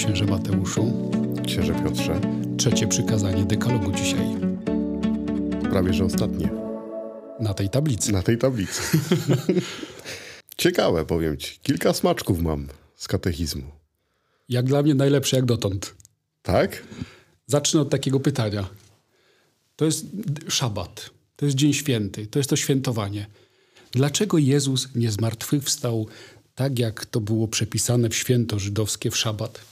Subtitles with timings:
[0.00, 1.12] księże Mateuszu.
[1.46, 2.20] Księże Piotrze.
[2.56, 4.36] Trzecie przykazanie dekalogu dzisiaj.
[5.70, 6.50] Prawie, że ostatnie.
[7.40, 8.12] Na tej tablicy.
[8.12, 8.82] Na tej tablicy.
[10.56, 11.58] Ciekawe, powiem ci.
[11.62, 13.62] Kilka smaczków mam z katechizmu.
[14.48, 15.94] Jak dla mnie najlepsze jak dotąd.
[16.42, 16.82] Tak?
[17.46, 18.68] Zacznę od takiego pytania.
[19.76, 20.06] To jest
[20.48, 21.10] szabat.
[21.36, 22.26] To jest dzień święty.
[22.26, 23.26] To jest to świętowanie.
[23.92, 26.06] Dlaczego Jezus nie zmartwychwstał
[26.54, 29.69] tak, jak to było przepisane w święto żydowskie w szabat?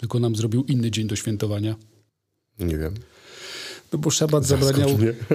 [0.00, 1.76] Tylko nam zrobił inny dzień do świętowania.
[2.58, 2.94] Nie wiem.
[3.92, 4.88] No bo szabat zabraniał,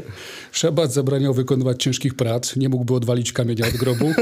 [0.51, 4.13] szabat zabraniał wykonywać ciężkich prac, nie mógłby odwalić kamienia od grobu.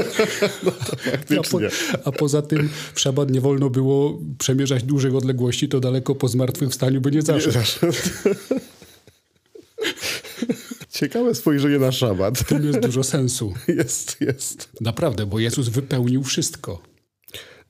[1.30, 1.58] No a, po,
[2.04, 7.00] a poza tym w szabat nie wolno było przemierzać dużych odległości, to daleko po zmartwychwstaniu
[7.00, 7.58] by nie zaszedł.
[10.90, 12.38] Ciekawe spojrzenie na szabat.
[12.38, 13.54] W tym jest dużo sensu.
[13.78, 14.68] Jest, jest.
[14.80, 16.93] Naprawdę, bo Jezus wypełnił wszystko.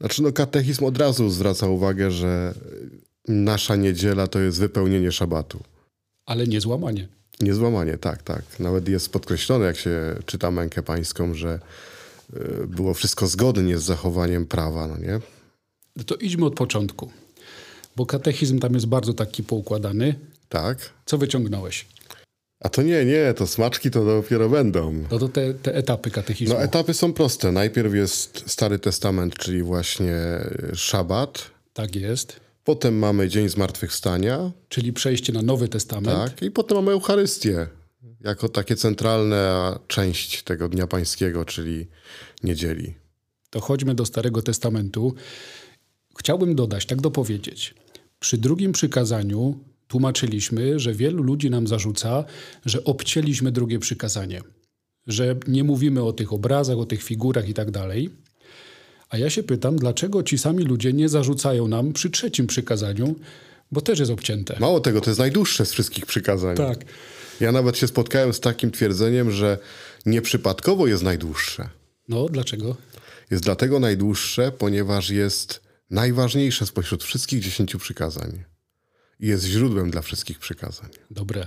[0.01, 2.55] Znaczy, no katechizm od razu zwraca uwagę, że
[3.29, 5.61] nasza niedziela to jest wypełnienie szabatu.
[6.27, 7.09] Ale nie złamanie.
[7.41, 8.61] Niezłamanie, tak, tak.
[8.61, 11.61] Nawet jest podkreślone, jak się czyta mękę pańską, że
[12.37, 15.20] y, było wszystko zgodnie z zachowaniem prawa, no nie?
[15.97, 17.11] No to idźmy od początku.
[17.97, 20.15] Bo katechizm tam jest bardzo taki poukładany.
[20.48, 20.91] Tak.
[21.06, 21.87] Co wyciągnąłeś?
[22.65, 25.05] A to nie, nie, to smaczki to dopiero będą.
[25.11, 26.55] No to te, te etapy katechizmu.
[26.55, 27.53] No etapy są proste.
[27.53, 30.15] Najpierw jest Stary Testament, czyli właśnie
[30.73, 31.51] y, szabat.
[31.73, 32.41] Tak jest.
[32.65, 36.31] Potem mamy Dzień Zmartwychwstania, Czyli przejście na Nowy Testament.
[36.31, 36.43] tak?
[36.43, 37.67] I potem mamy Eucharystię,
[38.21, 41.87] jako takie centralna część tego Dnia Pańskiego, czyli
[42.43, 42.95] niedzieli.
[43.51, 45.15] To chodźmy do Starego Testamentu.
[46.19, 47.75] Chciałbym dodać, tak dopowiedzieć.
[48.21, 52.25] Przy drugim przykazaniu tłumaczyliśmy, że wielu ludzi nam zarzuca,
[52.67, 54.43] że obcięliśmy drugie przykazanie,
[55.07, 58.11] że nie mówimy o tych obrazach, o tych figurach i tak dalej.
[59.11, 63.15] A ja się pytam, dlaczego ci sami ludzie nie zarzucają nam przy trzecim przykazaniu,
[63.73, 64.57] bo też jest obcięte.
[64.61, 66.57] Mało tego, to jest najdłuższe z wszystkich przykazań.
[66.57, 66.85] Tak.
[67.41, 69.59] Ja nawet się spotkałem z takim twierdzeniem, że
[70.06, 71.69] nieprzypadkowo jest najdłuższe.
[72.09, 72.77] No, dlaczego?
[73.31, 78.44] Jest dlatego najdłuższe, ponieważ jest najważniejsze spośród wszystkich dziesięciu przykazań.
[79.20, 80.88] I jest źródłem dla wszystkich przykazań.
[81.10, 81.47] Dobre.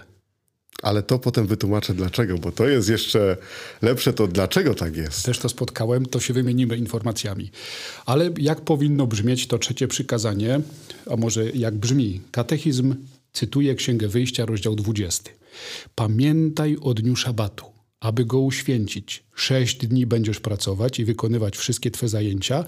[0.82, 3.38] Ale to potem wytłumaczę dlaczego, bo to jest jeszcze
[3.82, 5.26] lepsze to dlaczego tak jest.
[5.26, 7.52] Też to spotkałem, to się wymienimy informacjami.
[8.06, 10.62] Ale jak powinno brzmieć to trzecie przykazanie,
[11.12, 12.22] a może jak brzmi?
[12.32, 12.96] Katechizm
[13.34, 15.32] cytuje Księgę Wyjścia, rozdział 20.
[15.96, 17.66] Pamiętaj o dniu szabatu,
[18.00, 19.24] aby go uświęcić.
[19.36, 22.66] Sześć dni będziesz pracować i wykonywać wszystkie twe zajęcia.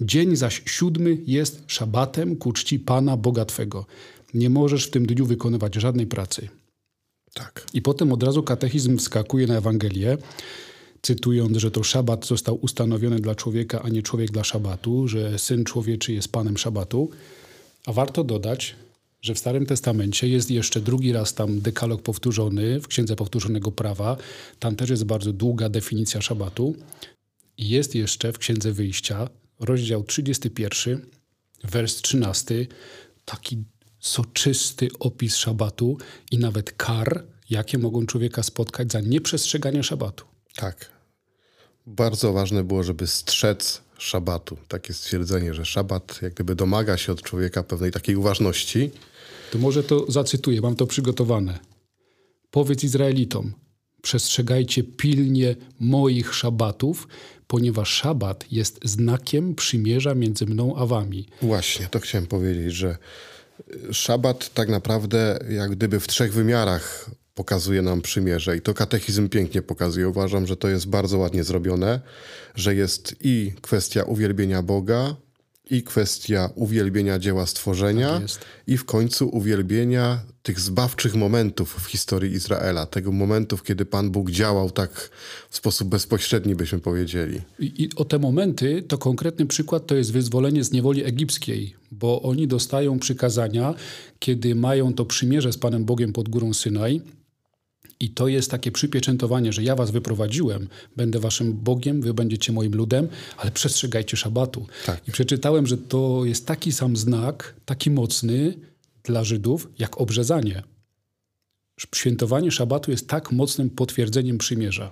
[0.00, 3.86] Dzień zaś siódmy jest szabatem ku czci Pana Boga Twego.
[4.34, 6.48] Nie możesz w tym dniu wykonywać żadnej pracy.
[7.34, 7.66] Tak.
[7.74, 10.18] I potem od razu katechizm wskakuje na Ewangelię,
[11.02, 15.64] cytując, że to szabat został ustanowiony dla człowieka, a nie człowiek dla szabatu, że Syn
[15.64, 17.10] Człowieczy jest Panem szabatu.
[17.86, 18.76] A warto dodać,
[19.22, 24.16] że w Starym Testamencie jest jeszcze drugi raz tam dekalog powtórzony w Księdze Powtórzonego Prawa.
[24.58, 26.74] Tam też jest bardzo długa definicja szabatu.
[27.58, 29.28] I jest jeszcze w Księdze Wyjścia,
[29.60, 31.06] rozdział 31,
[31.64, 32.66] wers 13,
[33.24, 33.64] taki
[34.00, 35.96] soczysty opis szabatu
[36.30, 40.24] i nawet kar, jakie mogą człowieka spotkać za nieprzestrzeganie szabatu.
[40.56, 40.90] Tak.
[41.86, 44.56] Bardzo ważne było, żeby strzec szabatu.
[44.68, 48.90] Takie stwierdzenie, że szabat jak gdyby domaga się od człowieka pewnej takiej uważności.
[49.52, 51.58] To może to zacytuję, mam to przygotowane.
[52.50, 53.52] Powiedz Izraelitom,
[54.02, 57.08] przestrzegajcie pilnie moich szabatów,
[57.46, 61.26] ponieważ szabat jest znakiem przymierza między mną a wami.
[61.42, 62.98] Właśnie, to chciałem powiedzieć, że
[63.92, 69.62] szabat tak naprawdę jak gdyby w trzech wymiarach pokazuje nam przymierze i to katechizm pięknie
[69.62, 70.08] pokazuje.
[70.08, 72.00] Uważam, że to jest bardzo ładnie zrobione,
[72.54, 75.14] że jest i kwestia uwielbienia Boga,
[75.70, 78.28] i kwestia uwielbienia dzieła stworzenia, Tak
[78.66, 84.30] i w końcu uwielbienia tych zbawczych momentów w historii Izraela, tego momentów, kiedy Pan Bóg
[84.30, 85.10] działał tak
[85.50, 87.40] w sposób bezpośredni, byśmy powiedzieli.
[87.58, 92.22] I, I o te momenty, to konkretny przykład to jest wyzwolenie z niewoli egipskiej, bo
[92.22, 93.74] oni dostają przykazania,
[94.18, 97.02] kiedy mają to przymierze z Panem Bogiem pod górą Synaj.
[98.00, 102.74] I to jest takie przypieczętowanie, że ja was wyprowadziłem, będę waszym Bogiem, wy będziecie moim
[102.74, 104.66] ludem, ale przestrzegajcie szabatu.
[104.86, 105.08] Tak.
[105.08, 108.54] I przeczytałem, że to jest taki sam znak, taki mocny
[109.02, 110.62] dla Żydów, jak obrzezanie.
[111.94, 114.90] Świętowanie szabatu jest tak mocnym potwierdzeniem przymierza.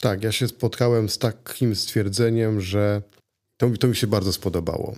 [0.00, 3.02] Tak, ja się spotkałem z takim stwierdzeniem, że
[3.56, 4.94] to, mi- to mi się bardzo spodobało.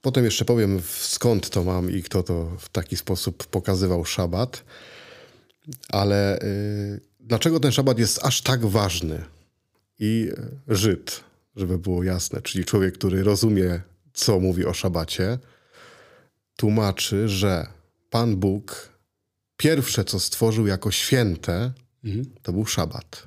[0.00, 4.64] Potem jeszcze powiem, skąd to mam i kto to w taki sposób pokazywał szabat.
[5.88, 9.24] Ale y, dlaczego ten szabat jest aż tak ważny?
[9.98, 10.30] I
[10.68, 11.20] Żyd,
[11.56, 13.80] żeby było jasne, czyli człowiek, który rozumie,
[14.12, 15.38] co mówi o szabacie,
[16.56, 17.66] tłumaczy, że
[18.10, 18.88] Pan Bóg
[19.56, 21.72] pierwsze, co stworzył jako święte,
[22.04, 22.24] mhm.
[22.42, 23.26] to był szabat.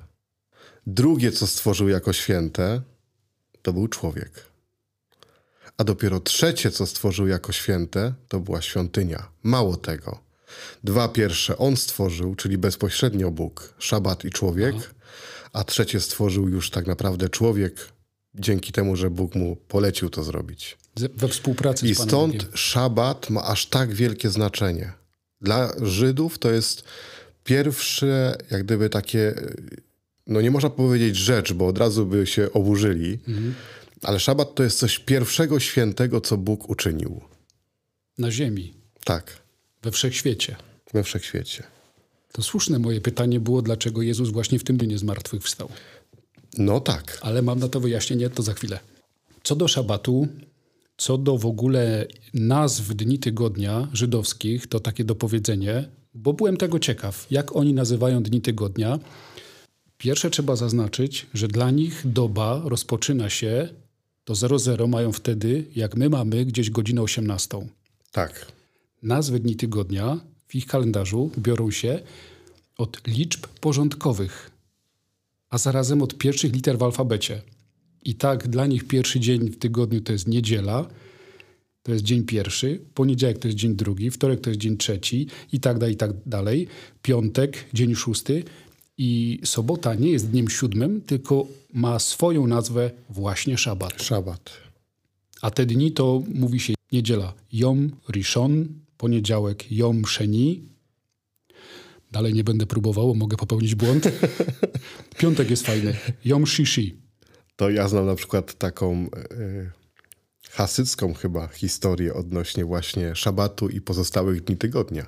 [0.86, 2.82] Drugie, co stworzył jako święte,
[3.62, 4.30] to był człowiek.
[5.76, 9.28] A dopiero trzecie, co stworzył jako święte, to była świątynia.
[9.42, 10.23] Mało tego.
[10.84, 14.94] Dwa pierwsze on stworzył, czyli bezpośrednio Bóg, szabat i człowiek, Aha.
[15.52, 17.88] a trzecie stworzył już tak naprawdę człowiek,
[18.34, 20.78] dzięki temu, że Bóg mu polecił to zrobić.
[20.96, 22.50] We współpracy I z Panem stąd Bogiem.
[22.54, 24.92] szabat ma aż tak wielkie znaczenie.
[25.40, 26.84] Dla Żydów to jest
[27.44, 29.34] pierwsze, jak gdyby takie,
[30.26, 33.54] no nie można powiedzieć rzecz, bo od razu by się oburzyli, mhm.
[34.02, 37.20] ale szabat to jest coś pierwszego świętego, co Bóg uczynił.
[38.18, 38.74] Na ziemi.
[39.04, 39.43] Tak.
[39.84, 40.56] We wszechświecie.
[40.94, 41.62] We wszechświecie.
[42.32, 45.68] To słuszne moje pytanie było, dlaczego Jezus właśnie w tym dniu nie zmartwychwstał.
[46.58, 47.18] No tak.
[47.22, 48.78] Ale mam na to wyjaśnienie, to za chwilę.
[49.42, 50.28] Co do szabatu,
[50.96, 57.26] co do w ogóle nazw dni tygodnia żydowskich, to takie dopowiedzenie, bo byłem tego ciekaw,
[57.30, 58.98] jak oni nazywają dni tygodnia.
[59.98, 63.68] Pierwsze trzeba zaznaczyć, że dla nich doba rozpoczyna się,
[64.24, 67.68] to 00 mają wtedy, jak my mamy gdzieś godzinę 18.
[68.12, 68.53] Tak.
[69.04, 72.00] Nazwy dni tygodnia w ich kalendarzu biorą się
[72.78, 74.50] od liczb porządkowych,
[75.50, 77.42] a zarazem od pierwszych liter w alfabecie.
[78.02, 80.88] I tak dla nich pierwszy dzień w tygodniu to jest niedziela,
[81.82, 85.60] to jest dzień pierwszy, poniedziałek to jest dzień drugi, wtorek to jest dzień trzeci i
[85.60, 86.68] tak dalej, i tak dalej.
[87.02, 88.44] Piątek, dzień szósty
[88.98, 94.02] i sobota nie jest dniem siódmym, tylko ma swoją nazwę właśnie szabat.
[94.02, 94.50] Szabat.
[95.42, 100.68] A te dni to mówi się niedziela Yom Rishon, poniedziałek Yom Sheni.
[102.12, 104.08] Dalej nie będę próbował, mogę popełnić błąd.
[105.18, 105.96] Piątek jest fajny.
[106.24, 106.96] Yom Shishi.
[107.56, 109.70] To ja znam na przykład taką y,
[110.50, 115.06] hasycką chyba historię odnośnie właśnie szabatu i pozostałych dni tygodnia.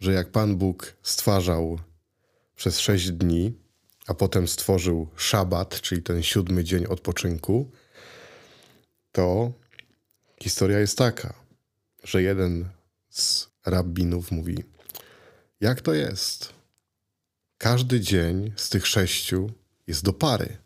[0.00, 1.78] Że jak Pan Bóg stwarzał
[2.56, 3.52] przez sześć dni,
[4.06, 7.70] a potem stworzył szabat, czyli ten siódmy dzień odpoczynku,
[9.12, 9.52] to
[10.42, 11.45] historia jest taka,
[12.06, 12.68] że jeden
[13.10, 14.64] z rabbinów mówi:
[15.60, 16.52] Jak to jest?
[17.58, 19.50] Każdy dzień z tych sześciu
[19.86, 20.56] jest do pary.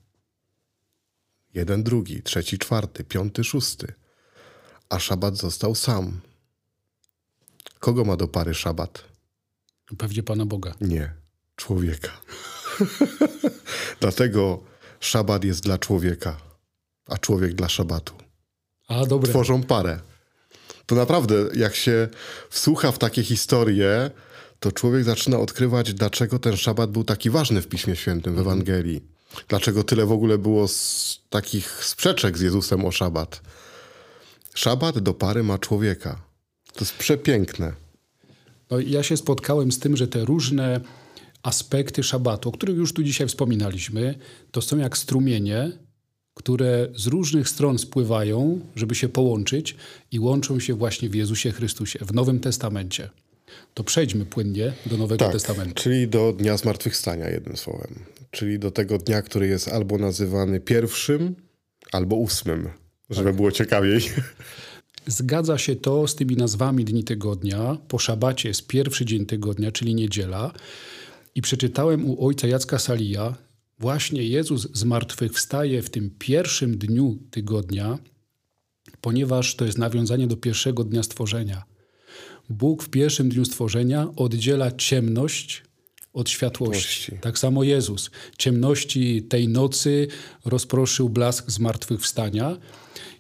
[1.55, 3.93] Jeden, drugi, trzeci, czwarty, piąty, szósty.
[4.89, 6.21] A szabat został sam.
[7.79, 9.05] Kogo ma do pary szabat?
[9.99, 10.75] Pewnie Pana Boga.
[10.81, 11.15] Nie,
[11.57, 12.21] człowieka.
[14.01, 14.65] Dlatego
[15.01, 16.41] szabat jest dla człowieka,
[17.07, 18.15] a człowiek dla szabatu.
[18.89, 19.31] A, dobre.
[19.31, 20.10] Tworzą parę.
[20.91, 22.09] To naprawdę, jak się
[22.51, 24.11] wsłucha w takie historie,
[24.61, 28.47] to człowiek zaczyna odkrywać, dlaczego ten szabat był taki ważny w Piśmie Świętym, w mhm.
[28.47, 29.01] Ewangelii.
[29.49, 33.41] Dlaczego tyle w ogóle było z takich sprzeczek z Jezusem o szabat?
[34.55, 36.23] Szabat do pary ma człowieka.
[36.73, 37.73] To jest przepiękne.
[38.71, 40.81] No, ja się spotkałem z tym, że te różne
[41.43, 44.19] aspekty szabatu, o których już tu dzisiaj wspominaliśmy,
[44.51, 45.73] to są jak strumienie,
[46.41, 49.77] które z różnych stron spływają, żeby się połączyć
[50.13, 53.11] i łączą się właśnie w Jezusie Chrystusie, w Nowym Testamencie.
[53.75, 55.83] To przejdźmy płynnie do Nowego tak, Testamentu.
[55.83, 57.95] Czyli do Dnia Zmartwychwstania, jednym słowem.
[58.31, 61.35] Czyli do tego dnia, który jest albo nazywany pierwszym,
[61.93, 62.69] albo ósmym,
[63.11, 63.37] żeby tak.
[63.37, 64.01] było ciekawiej.
[65.07, 67.77] Zgadza się to z tymi nazwami dni tygodnia.
[67.89, 70.53] Po szabacie jest pierwszy dzień tygodnia, czyli niedziela.
[71.35, 73.35] I przeczytałem u ojca Jacka Salija,
[73.81, 77.99] właśnie Jezus zmartwychwstaje w tym pierwszym dniu tygodnia,
[79.01, 81.65] ponieważ to jest nawiązanie do pierwszego dnia stworzenia.
[82.51, 85.63] Bóg w pierwszym dniu stworzenia oddziela ciemność
[86.13, 87.13] od światłości.
[87.21, 88.11] Tak samo Jezus.
[88.39, 90.09] Ciemności tej nocy
[90.45, 92.57] rozproszył blask zmartwychwstania.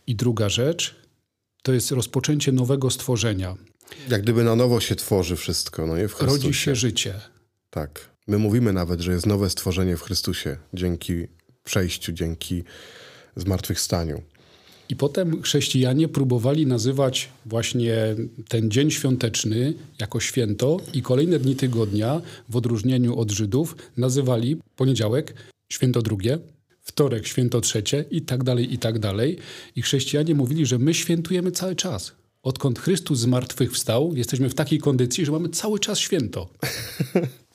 [0.06, 0.94] I druga rzecz,
[1.62, 3.56] to jest rozpoczęcie nowego stworzenia.
[4.08, 6.08] Jak gdyby na nowo się tworzy wszystko, no nie?
[6.08, 6.42] W Chrystusie.
[6.44, 7.20] Rodzi się życie.
[7.70, 8.10] Tak.
[8.30, 11.26] My mówimy nawet, że jest nowe stworzenie w Chrystusie dzięki
[11.64, 12.64] przejściu, dzięki
[13.36, 14.22] zmartwychwstaniu.
[14.88, 17.94] I potem chrześcijanie próbowali nazywać właśnie
[18.48, 25.34] ten dzień świąteczny jako święto i kolejne dni tygodnia, w odróżnieniu od Żydów, nazywali poniedziałek
[25.72, 26.38] święto drugie,
[26.80, 29.38] wtorek święto trzecie i tak dalej, i tak dalej.
[29.76, 32.12] I chrześcijanie mówili, że my świętujemy cały czas.
[32.42, 36.48] Odkąd Chrystus z martwych wstał, jesteśmy w takiej kondycji, że mamy cały czas święto.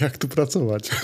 [0.00, 0.90] Jak tu pracować?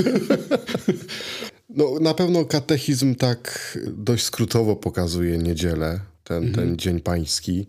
[1.77, 6.55] No, na pewno katechizm tak dość skrótowo pokazuje niedzielę, ten, mhm.
[6.55, 7.67] ten dzień pański,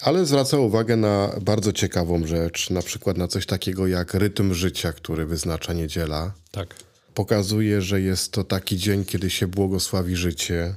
[0.00, 4.92] ale zwraca uwagę na bardzo ciekawą rzecz, na przykład na coś takiego jak rytm życia,
[4.92, 6.32] który wyznacza niedziela.
[6.50, 6.74] Tak.
[7.14, 10.74] Pokazuje, że jest to taki dzień, kiedy się błogosławi życie,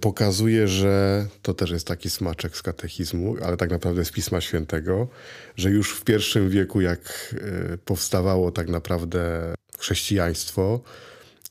[0.00, 5.08] pokazuje, że to też jest taki smaczek z katechizmu, ale tak naprawdę z Pisma Świętego,
[5.56, 7.34] że już w pierwszym wieku, jak
[7.72, 10.80] e, powstawało tak naprawdę chrześcijaństwo,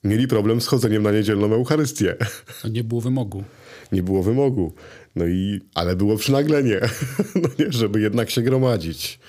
[0.04, 2.16] mieli problem z chodzeniem na niedzielną Eucharystię.
[2.64, 3.44] No nie było wymogu.
[3.92, 4.74] Nie było wymogu.
[5.16, 6.80] No i, ale było przynaglenie,
[7.42, 9.20] no nie, żeby jednak się gromadzić,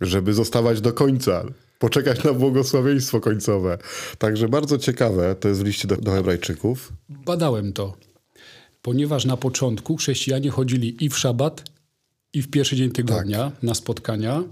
[0.00, 1.44] żeby zostawać do końca,
[1.78, 3.78] poczekać na błogosławieństwo końcowe.
[4.18, 6.92] Także bardzo ciekawe, to jest w liście do, do Hebrajczyków.
[7.08, 7.96] Badałem to,
[8.88, 11.70] ponieważ na początku chrześcijanie chodzili i w szabat,
[12.32, 13.62] i w pierwszy dzień tygodnia tak.
[13.62, 14.44] na spotkania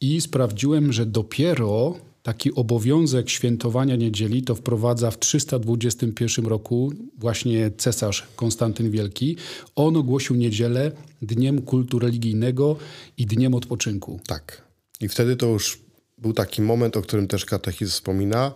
[0.00, 8.26] i sprawdziłem, że dopiero taki obowiązek świętowania niedzieli to wprowadza w 321 roku właśnie cesarz
[8.36, 9.36] Konstantyn Wielki.
[9.76, 12.76] On ogłosił niedzielę dniem kultu religijnego
[13.16, 14.20] i dniem odpoczynku.
[14.26, 14.62] Tak.
[15.00, 15.78] I wtedy to już
[16.18, 18.52] był taki moment, o którym też katechizm wspomina,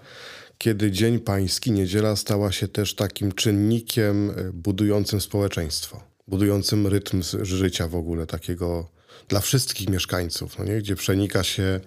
[0.59, 7.89] kiedy Dzień Pański, niedziela stała się też takim czynnikiem e, budującym społeczeństwo, budującym rytm życia
[7.89, 8.89] w ogóle takiego
[9.29, 10.79] dla wszystkich mieszkańców, no nie?
[10.79, 11.81] gdzie przenika się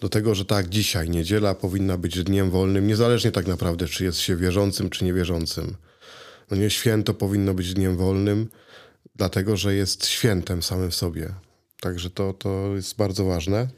[0.00, 4.18] do tego, że tak, dzisiaj niedziela powinna być dniem wolnym, niezależnie tak naprawdę, czy jest
[4.18, 5.76] się wierzącym, czy niewierzącym.
[6.50, 8.48] No nie, święto powinno być dniem wolnym,
[9.16, 11.34] dlatego, że jest świętem samym sobie.
[11.80, 13.68] Także to, to jest bardzo ważne.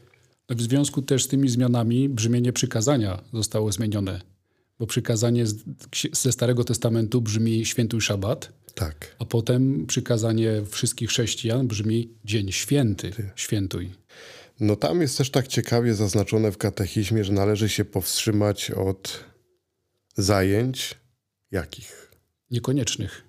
[0.49, 4.21] W związku też z tymi zmianami brzmienie przykazania zostało zmienione,
[4.79, 5.45] bo przykazanie
[6.13, 9.15] ze Starego Testamentu brzmi świętuj szabat, tak.
[9.19, 13.29] a potem przykazanie wszystkich chrześcijan brzmi dzień święty, Ty.
[13.35, 13.91] świętuj.
[14.59, 19.23] No tam jest też tak ciekawie zaznaczone w katechizmie, że należy się powstrzymać od
[20.15, 20.95] zajęć
[21.51, 22.11] jakich?
[22.51, 23.23] Niekoniecznych.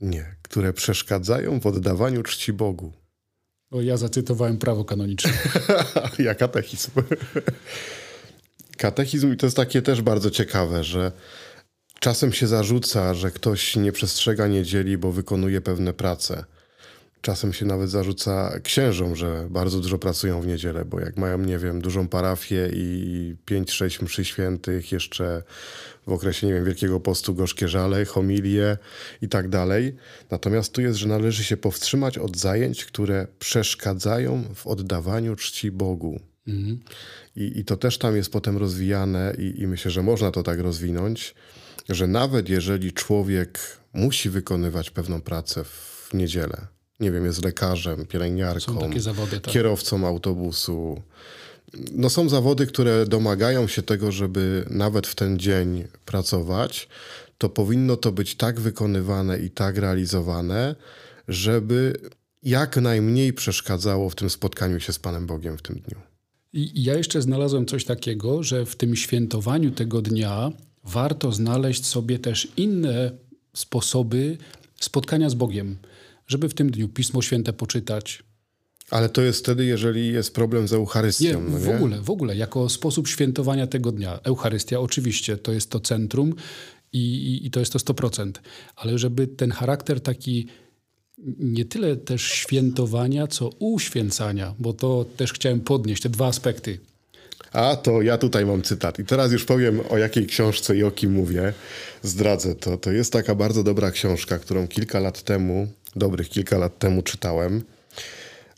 [0.00, 2.92] Nie, które przeszkadzają w oddawaniu czci Bogu.
[3.70, 5.32] O, ja zacytowałem prawo kanoniczne.
[6.18, 6.90] ja katechizm.
[8.76, 11.12] katechizm i to jest takie też bardzo ciekawe, że
[12.00, 16.44] czasem się zarzuca, że ktoś nie przestrzega niedzieli, bo wykonuje pewne prace.
[17.20, 21.58] Czasem się nawet zarzuca księżom, że bardzo dużo pracują w niedzielę, bo jak mają, nie
[21.58, 25.42] wiem, dużą parafię i 5-6 mszy świętych, jeszcze
[26.06, 28.78] w okresie, nie wiem, Wielkiego Postu gorzkie żale, homilie
[29.22, 29.96] i tak dalej.
[30.30, 36.20] Natomiast tu jest, że należy się powstrzymać od zajęć, które przeszkadzają w oddawaniu czci Bogu.
[36.46, 36.80] Mhm.
[37.36, 40.60] I, I to też tam jest potem rozwijane i, i myślę, że można to tak
[40.60, 41.34] rozwinąć,
[41.88, 43.58] że nawet jeżeli człowiek
[43.92, 46.66] musi wykonywać pewną pracę w niedzielę,
[47.00, 49.54] nie wiem, jest lekarzem, pielęgniarką, zawody, tak.
[49.54, 51.02] kierowcą autobusu.
[51.92, 56.88] No są zawody, które domagają się tego, żeby nawet w ten dzień pracować.
[57.38, 60.74] To powinno to być tak wykonywane i tak realizowane,
[61.28, 61.92] żeby
[62.42, 65.98] jak najmniej przeszkadzało w tym spotkaniu się z Panem Bogiem w tym dniu.
[66.52, 70.52] I ja jeszcze znalazłem coś takiego, że w tym świętowaniu tego dnia
[70.84, 73.10] warto znaleźć sobie też inne
[73.54, 74.38] sposoby
[74.80, 75.76] spotkania z Bogiem
[76.26, 78.22] żeby w tym dniu Pismo Święte poczytać.
[78.90, 81.24] Ale to jest wtedy, jeżeli jest problem z Eucharystią.
[81.24, 81.64] Nie, no nie?
[81.64, 84.20] w ogóle, w ogóle, jako sposób świętowania tego dnia.
[84.22, 86.34] Eucharystia oczywiście to jest to centrum
[86.92, 88.32] i, i, i to jest to 100%,
[88.76, 90.46] ale żeby ten charakter taki
[91.38, 96.78] nie tyle też świętowania, co uświęcania, bo to też chciałem podnieść, te dwa aspekty.
[97.52, 98.98] A to ja tutaj mam cytat.
[98.98, 101.52] I teraz już powiem o jakiej książce i o kim mówię.
[102.02, 102.76] Zdradzę to.
[102.76, 107.62] To jest taka bardzo dobra książka, którą kilka lat temu dobrych kilka lat temu czytałem.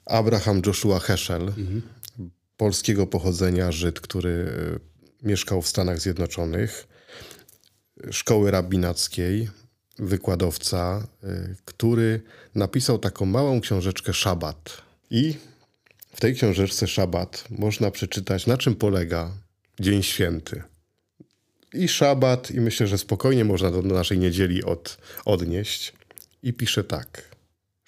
[0.06, 1.82] Abraham Joshua Heschel, mhm.
[2.56, 4.30] polskiego pochodzenia Żyd, który
[5.22, 6.88] e, mieszkał w Stanach Zjednoczonych,
[8.10, 9.48] szkoły rabinackiej,
[9.98, 12.22] wykładowca, e, który
[12.54, 14.82] napisał taką małą książeczkę Szabat.
[15.10, 15.34] I
[16.14, 19.30] w tej książeczce Szabat można przeczytać, na czym polega
[19.80, 20.62] Dzień Święty.
[21.72, 25.92] I Szabat, i myślę, że spokojnie można do naszej niedzieli od, odnieść
[26.42, 27.35] i pisze tak.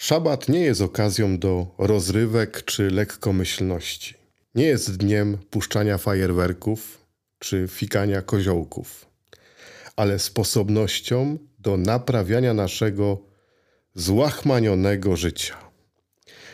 [0.00, 4.14] Szabat nie jest okazją do rozrywek czy lekkomyślności.
[4.54, 7.04] Nie jest dniem puszczania fajerwerków
[7.38, 9.06] czy fikania koziołków,
[9.96, 13.22] ale sposobnością do naprawiania naszego
[13.94, 15.56] złachmanionego życia.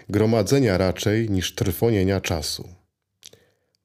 [0.09, 2.69] Gromadzenia raczej niż trwonienia czasu.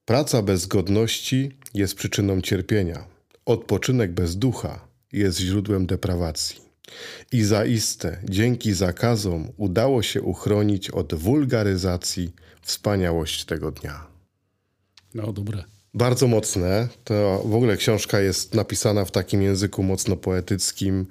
[0.06, 3.08] Praca bez godności jest przyczyną cierpienia.
[3.46, 6.69] Odpoczynek bez ducha jest źródłem deprawacji.
[7.32, 14.08] I zaiste dzięki zakazom udało się uchronić od wulgaryzacji wspaniałość tego dnia.
[15.14, 15.64] No dobre.
[15.94, 16.88] Bardzo mocne.
[17.04, 21.06] To w ogóle książka jest napisana w takim języku mocno poetyckim.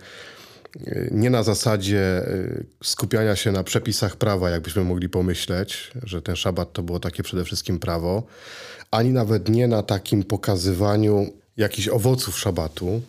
[1.10, 6.72] Nie na zasadzie y, skupiania się na przepisach prawa, jakbyśmy mogli pomyśleć, że ten szabat
[6.72, 8.22] to było takie przede wszystkim prawo,
[8.90, 13.02] ani nawet nie na takim pokazywaniu jakichś owoców szabatu,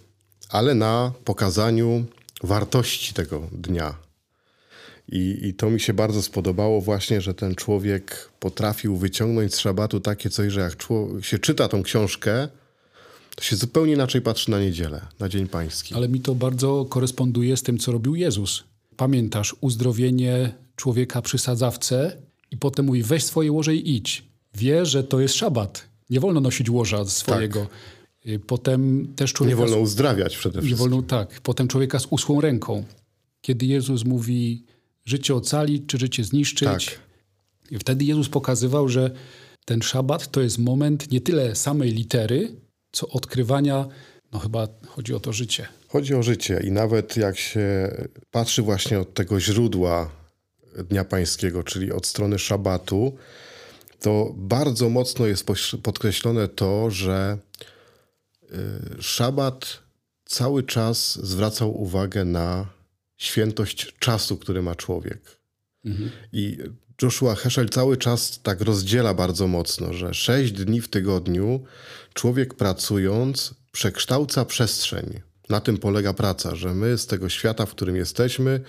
[0.49, 2.05] ale na pokazaniu
[2.43, 3.95] wartości tego dnia.
[5.11, 9.99] I, I to mi się bardzo spodobało właśnie, że ten człowiek potrafił wyciągnąć z szabatu
[9.99, 12.47] takie coś, że jak człowiek się czyta tą książkę,
[13.35, 15.95] to się zupełnie inaczej patrzy na niedzielę, na Dzień Pański.
[15.95, 18.63] Ale mi to bardzo koresponduje z tym, co robił Jezus.
[18.97, 22.17] Pamiętasz uzdrowienie człowieka przy sadzawce
[22.51, 24.23] i potem mówi weź swoje łoże i idź.
[24.55, 25.85] Wie, że to jest szabat.
[26.09, 27.59] Nie wolno nosić łoża swojego.
[27.59, 27.69] Tak.
[28.47, 29.59] Potem też człowieka...
[29.59, 30.71] Nie wolno uzdrawiać przede wszystkim.
[30.71, 31.41] Nie wolno, tak.
[31.41, 32.83] Potem człowieka z uschłą ręką.
[33.41, 34.65] Kiedy Jezus mówi
[35.05, 36.85] życie ocalić, czy życie zniszczyć.
[36.85, 36.99] Tak.
[37.71, 39.11] I wtedy Jezus pokazywał, że
[39.65, 42.55] ten szabat to jest moment nie tyle samej litery,
[42.91, 43.87] co odkrywania,
[44.31, 45.67] no chyba chodzi o to życie.
[45.87, 47.91] Chodzi o życie i nawet jak się
[48.31, 50.09] patrzy właśnie od tego źródła
[50.89, 53.15] Dnia Pańskiego, czyli od strony szabatu,
[53.99, 55.45] to bardzo mocno jest
[55.83, 57.78] podkreślone to, że y,
[58.99, 59.79] szabat
[60.25, 62.65] cały czas zwracał uwagę na
[63.17, 65.39] świętość czasu, który ma człowiek.
[65.85, 66.11] Mhm.
[66.31, 66.57] I
[67.01, 71.63] Joshua Heschel cały czas tak rozdziela bardzo mocno, że sześć dni w tygodniu
[72.13, 75.19] człowiek pracując przekształca przestrzeń.
[75.49, 78.61] Na tym polega praca, że my z tego świata, w którym jesteśmy,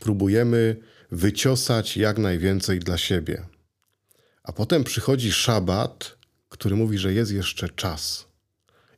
[0.00, 0.76] próbujemy
[1.10, 3.46] wyciosać jak najwięcej dla siebie.
[4.42, 6.16] A potem przychodzi szabat,
[6.48, 8.26] który mówi, że jest jeszcze czas.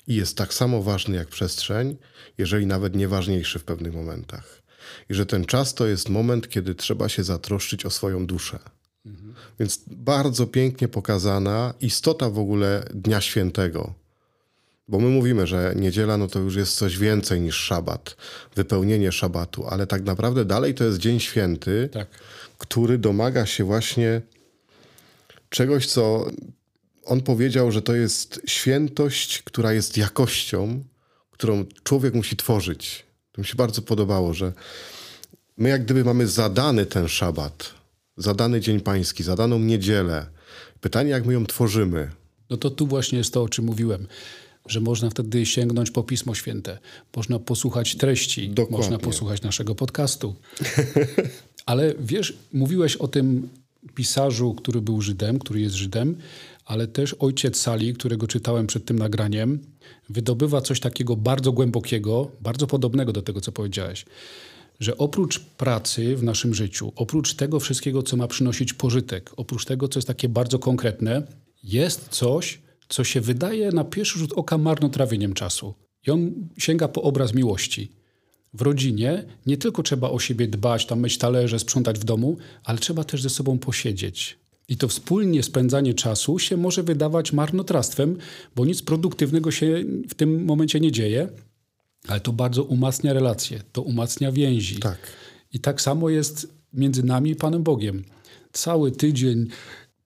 [0.09, 1.97] I jest tak samo ważny jak przestrzeń,
[2.39, 4.63] jeżeli nawet nie ważniejszy w pewnych momentach.
[5.11, 8.59] I że ten czas to jest moment, kiedy trzeba się zatroszczyć o swoją duszę.
[9.07, 9.35] Mhm.
[9.61, 13.95] Więc bardzo pięknie pokazana istota w ogóle Dnia Świętego.
[14.89, 18.17] Bo my mówimy, że niedziela no to już jest coś więcej niż szabat,
[18.57, 22.09] wypełnienie szabatu, ale tak naprawdę dalej to jest Dzień Święty, tak.
[22.59, 24.23] który domaga się właśnie
[25.51, 26.27] czegoś, co
[27.09, 30.85] on powiedział, że to jest świętość, która jest jakością,
[31.31, 33.05] którą człowiek musi tworzyć.
[33.33, 34.53] To mi się bardzo podobało, że
[35.57, 37.75] my jak gdyby mamy zadany ten szabat,
[38.17, 40.27] zadany Dzień Pański, zadaną niedzielę.
[40.81, 42.11] Pytanie, jak my ją tworzymy.
[42.51, 44.07] No to tu właśnie jest to, o czym mówiłem
[44.69, 46.79] że można wtedy sięgnąć po Pismo Święte,
[47.17, 48.77] można posłuchać treści, Dokładnie.
[48.77, 50.35] można posłuchać naszego podcastu.
[51.67, 53.49] Ale wiesz, mówiłeś o tym
[53.95, 56.17] pisarzu, który był Żydem, który jest Żydem,
[56.69, 59.59] ale też ojciec Sali, którego czytałem przed tym nagraniem,
[60.09, 64.05] wydobywa coś takiego bardzo głębokiego, bardzo podobnego do tego, co powiedziałeś.
[64.81, 69.89] Że oprócz pracy w naszym życiu, oprócz tego wszystkiego, co ma przynosić pożytek, oprócz tego,
[69.89, 71.23] co jest takie bardzo konkretne,
[71.63, 75.75] jest coś, co się wydaje na pierwszy rzut oka marnotrawieniem czasu.
[76.07, 77.93] I on sięga po obraz miłości.
[78.55, 82.79] W rodzinie nie tylko trzeba o siebie dbać, tam myć talerze, sprzątać w domu, ale
[82.79, 84.39] trzeba też ze sobą posiedzieć.
[84.69, 88.17] I to wspólnie spędzanie czasu się może wydawać marnotrawstwem,
[88.57, 91.29] bo nic produktywnego się w tym momencie nie dzieje,
[92.09, 94.79] ale to bardzo umacnia relacje, to umacnia więzi.
[94.79, 94.99] Tak.
[95.53, 98.05] I tak samo jest między nami i Panem Bogiem.
[98.53, 99.47] Cały tydzień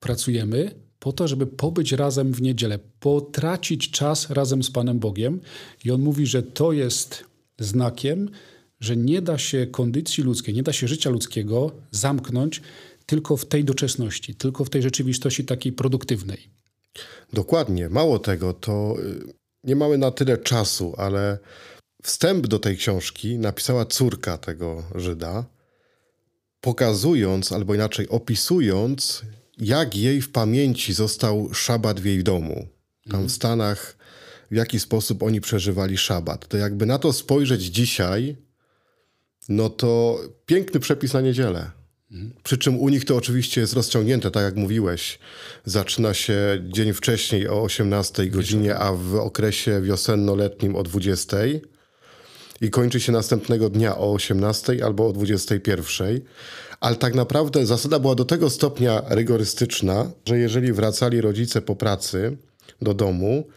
[0.00, 5.40] pracujemy, po to, żeby pobyć razem w niedzielę, potracić czas razem z Panem Bogiem.
[5.84, 7.24] I on mówi, że to jest
[7.58, 8.30] znakiem,
[8.80, 12.62] że nie da się kondycji ludzkiej, nie da się życia ludzkiego zamknąć
[13.12, 16.50] tylko w tej doczesności, tylko w tej rzeczywistości takiej produktywnej.
[17.32, 17.88] Dokładnie.
[17.88, 19.32] Mało tego, to y,
[19.64, 21.38] nie mamy na tyle czasu, ale
[22.02, 25.44] wstęp do tej książki napisała córka tego Żyda,
[26.60, 29.22] pokazując, albo inaczej opisując,
[29.58, 32.54] jak jej w pamięci został szabat w jej domu.
[33.04, 33.28] Tam mhm.
[33.28, 33.96] w Stanach,
[34.50, 36.48] w jaki sposób oni przeżywali szabat.
[36.48, 38.36] To jakby na to spojrzeć dzisiaj,
[39.48, 41.81] no to piękny przepis na niedzielę.
[42.42, 45.18] Przy czym u nich to oczywiście jest rozciągnięte, tak jak mówiłeś.
[45.64, 51.36] Zaczyna się dzień wcześniej o 18 godzinie, a w okresie wiosenno-letnim o 20
[52.60, 56.20] i kończy się następnego dnia o 18 albo o 21
[56.82, 62.36] ale tak naprawdę zasada była do tego stopnia rygorystyczna, że jeżeli wracali rodzice po pracy
[62.82, 63.48] do domu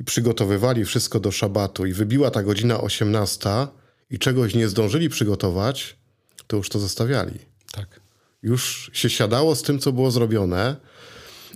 [0.00, 3.50] i przygotowywali wszystko do szabatu i wybiła ta godzina 18
[4.10, 5.96] i czegoś nie zdążyli przygotować,
[6.46, 7.38] to już to zostawiali.
[7.72, 8.00] Tak.
[8.42, 10.76] Już się siadało z tym, co było zrobione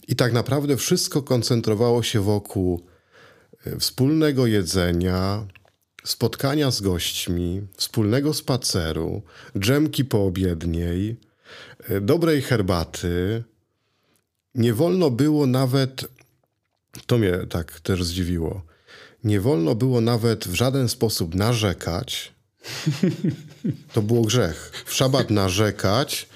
[0.08, 2.86] i tak naprawdę wszystko koncentrowało się wokół
[3.66, 5.46] e, wspólnego jedzenia,
[6.04, 9.22] spotkania z gośćmi, wspólnego spaceru,
[9.54, 11.16] drzemki poobiedniej,
[11.88, 13.44] e, dobrej herbaty.
[14.54, 16.04] Nie wolno było nawet,
[17.06, 18.62] to mnie tak też zdziwiło,
[19.24, 22.31] nie wolno było nawet w żaden sposób narzekać.
[23.92, 24.84] To było grzech.
[24.86, 26.28] W szabat narzekać,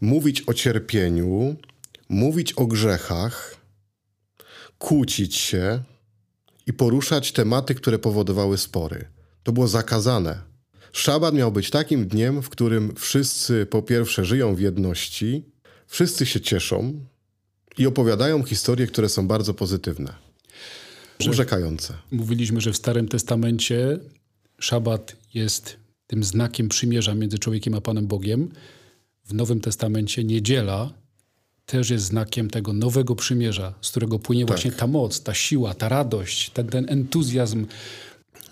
[0.00, 1.56] mówić o cierpieniu,
[2.08, 3.56] mówić o grzechach,
[4.78, 5.82] kłócić się,
[6.66, 9.04] i poruszać tematy, które powodowały spory.
[9.42, 10.40] To było zakazane.
[10.92, 15.44] Szabat miał być takim dniem, w którym wszyscy po pierwsze żyją w jedności,
[15.86, 17.04] wszyscy się cieszą
[17.78, 20.14] i opowiadają historie, które są bardzo pozytywne,
[21.28, 21.94] urzekające.
[22.10, 23.98] Mówiliśmy, że w Starym Testamencie
[24.58, 28.48] szabat jest tym znakiem przymierza między człowiekiem a Panem Bogiem.
[29.24, 30.92] W Nowym Testamencie niedziela
[31.66, 34.48] też jest znakiem tego nowego przymierza, z którego płynie tak.
[34.48, 37.66] właśnie ta moc, ta siła, ta radość, ten, ten entuzjazm.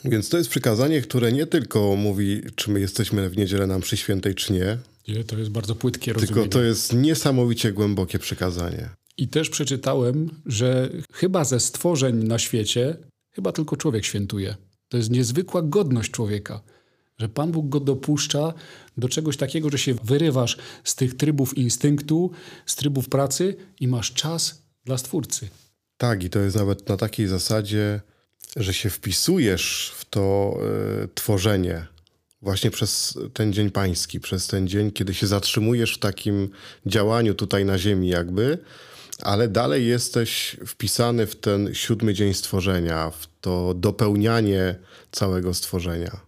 [0.04, 3.96] Więc to jest przykazanie, które nie tylko mówi, czy my jesteśmy w niedzielę nam przy
[3.96, 4.78] świętej, czy nie.
[5.08, 6.34] Nie, to jest bardzo płytkie rozumienie.
[6.34, 8.88] Tylko to jest niesamowicie głębokie przykazanie.
[9.16, 12.96] I też przeczytałem, że chyba ze stworzeń na świecie,
[13.30, 14.56] chyba tylko człowiek świętuje.
[14.92, 16.60] To jest niezwykła godność człowieka,
[17.18, 18.54] że Pan Bóg go dopuszcza
[18.96, 22.30] do czegoś takiego, że się wyrywasz z tych trybów instynktu,
[22.66, 25.48] z trybów pracy i masz czas dla Stwórcy.
[25.96, 28.00] Tak, i to jest nawet na takiej zasadzie,
[28.56, 30.56] że się wpisujesz w to
[31.04, 31.86] y, tworzenie
[32.42, 36.48] właśnie przez ten dzień pański, przez ten dzień, kiedy się zatrzymujesz w takim
[36.86, 38.58] działaniu tutaj na ziemi jakby,
[39.22, 44.74] ale dalej jesteś wpisany w ten siódmy dzień stworzenia, w to dopełnianie
[45.12, 46.20] całego stworzenia.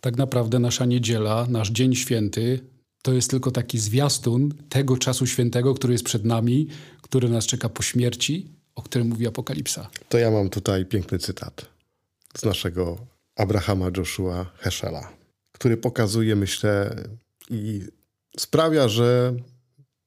[0.00, 2.60] Tak naprawdę nasza niedziela, nasz dzień święty,
[3.02, 6.68] to jest tylko taki zwiastun tego czasu świętego, który jest przed nami,
[7.02, 9.90] który nas czeka po śmierci, o którym mówi Apokalipsa.
[10.08, 11.66] To ja mam tutaj piękny cytat
[12.38, 12.98] z naszego
[13.36, 15.12] Abrahama Joshua Heschela,
[15.52, 16.96] który pokazuje, myślę,
[17.50, 17.80] i
[18.38, 19.34] sprawia, że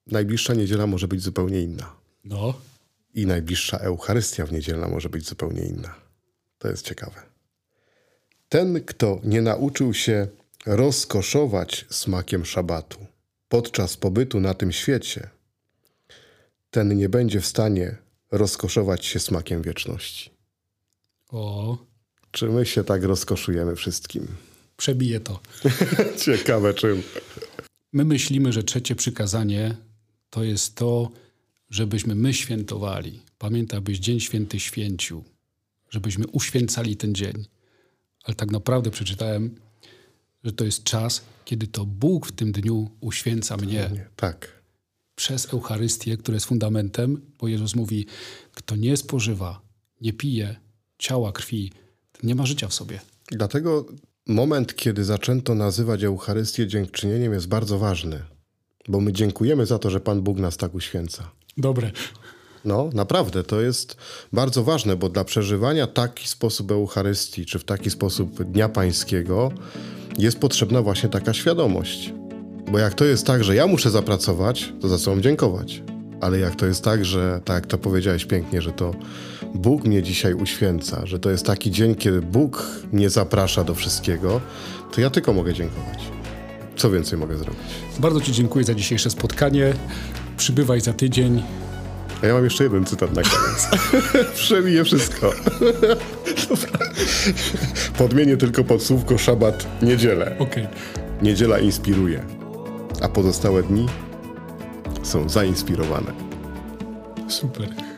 [0.08, 2.05] najbliższa niedziela może być zupełnie inna.
[2.26, 2.54] No.
[3.14, 5.96] I najbliższa Eucharystia w niedzielna może być zupełnie inna.
[6.58, 7.22] To jest ciekawe.
[8.50, 10.28] Ten, kto nie nauczył się
[10.66, 13.06] rozkoszować smakiem szabatu
[13.50, 15.30] podczas pobytu na tym świecie,
[16.72, 17.96] ten nie będzie w stanie
[18.32, 20.30] rozkoszować się smakiem wieczności.
[21.30, 21.78] O.
[22.32, 24.28] Czy my się tak rozkoszujemy wszystkim?
[24.78, 25.40] Przebije to.
[26.26, 27.04] Ciekawe czym.
[27.94, 29.76] My myślimy, że trzecie przykazanie
[30.30, 31.12] to jest to,
[31.70, 33.22] żebyśmy my świętowali.
[33.38, 35.24] Pamiętaj, byś Dzień Święty święcił,
[35.90, 37.46] żebyśmy uświęcali ten dzień.
[38.24, 39.56] Ale tak naprawdę przeczytałem,
[40.44, 44.08] że to jest czas, kiedy to Bóg w tym dniu uświęca mnie.
[44.16, 44.62] Tak.
[45.16, 48.06] Przez Eucharystię, która jest fundamentem, bo Jezus mówi,
[48.54, 49.62] kto nie spożywa,
[50.02, 50.56] nie pije
[50.98, 51.72] ciała, krwi,
[52.12, 53.00] ten nie ma życia w sobie.
[53.32, 53.86] Dlatego
[54.28, 58.24] moment, kiedy zaczęto nazywać Eucharystię dziękczynieniem jest bardzo ważny,
[58.88, 61.32] bo my dziękujemy za to, że Pan Bóg nas tak uświęca.
[61.58, 61.92] Dobre.
[62.66, 63.98] No, naprawdę, to jest
[64.34, 69.52] bardzo ważne, bo dla przeżywania taki sposób Eucharystii, czy w taki sposób Dnia Pańskiego,
[70.18, 72.14] jest potrzebna właśnie taka świadomość.
[72.72, 75.84] Bo jak to jest tak, że ja muszę zapracować, to za co mam dziękować.
[76.22, 78.94] Ale jak to jest tak, że, tak jak to powiedziałeś pięknie, że to
[79.54, 84.42] Bóg mnie dzisiaj uświęca, że to jest taki dzień, kiedy Bóg mnie zaprasza do wszystkiego,
[84.92, 86.00] to ja tylko mogę dziękować.
[86.76, 87.62] Co więcej mogę zrobić?
[88.00, 89.74] Bardzo Ci dziękuję za dzisiejsze spotkanie.
[90.38, 91.44] Przybywaj za tydzień.
[92.24, 93.68] A ja mam jeszcze jeden cytat na koniec.
[94.44, 95.32] Przemiję wszystko.
[97.98, 100.36] Podmienię tylko pod słówko szabat niedzielę.
[100.40, 100.68] Okay.
[101.22, 102.24] Niedziela inspiruje,
[103.02, 103.86] a pozostałe dni
[105.04, 106.12] są zainspirowane.
[107.28, 107.95] Super.